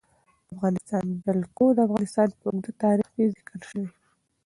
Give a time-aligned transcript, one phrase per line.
[0.47, 3.95] د افغانستان جلکو د افغانستان په اوږده تاریخ کې ذکر شوی دی.